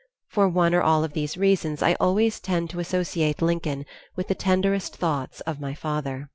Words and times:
For 0.29 0.49
one 0.49 0.73
or 0.73 0.81
all 0.81 1.03
of 1.03 1.13
these 1.13 1.37
reasons 1.37 1.83
I 1.83 1.93
always 1.99 2.39
tend 2.39 2.71
to 2.71 2.79
associate 2.79 3.39
Lincoln 3.39 3.85
with 4.15 4.29
the 4.29 4.33
tenderest 4.33 4.95
thoughts 4.97 5.41
of 5.41 5.61
my 5.61 5.75
father. 5.75 6.27